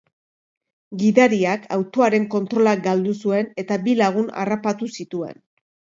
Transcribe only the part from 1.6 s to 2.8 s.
autoaren kontrola